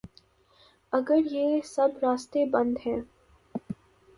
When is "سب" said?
1.65-1.89